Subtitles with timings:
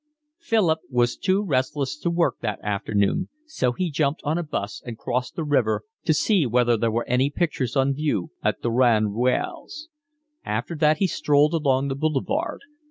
[0.39, 4.97] Philip was too restless to work that afternoon, so he jumped on a bus and
[4.97, 9.89] crossed the river to see whether there were any pictures on view at Durand Ruel's.
[10.43, 12.61] After that he strolled along the boulevard.